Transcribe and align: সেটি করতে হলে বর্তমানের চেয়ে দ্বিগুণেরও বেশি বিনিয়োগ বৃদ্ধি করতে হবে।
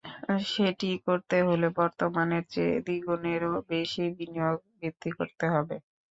সেটি 0.45 0.89
করতে 1.05 1.37
হলে 1.47 1.67
বর্তমানের 1.77 2.43
চেয়ে 2.51 2.75
দ্বিগুণেরও 2.85 3.53
বেশি 3.69 4.03
বিনিয়োগ 4.17 4.57
বৃদ্ধি 4.73 5.09
করতে 5.17 5.45
হবে। 5.53 5.75